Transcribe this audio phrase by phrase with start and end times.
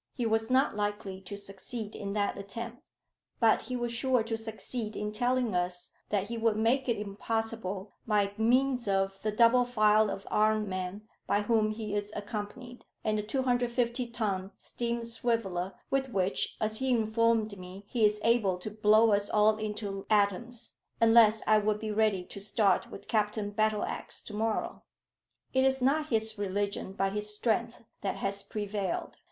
[0.15, 2.81] He was not likely to succeed in that attempt.
[3.39, 7.93] But he was sure to succeed in telling us that he would make it impossible
[8.07, 13.19] by means of the double file of armed men by whom he is accompanied, and
[13.19, 18.71] the 250 ton steam swiveller with which, as he informed me, he is able to
[18.71, 24.19] blow us all into atoms, unless I would be ready to start with Captain Battleax
[24.25, 24.81] to morrow.
[25.53, 29.17] It is not his religion but his strength that has prevailed.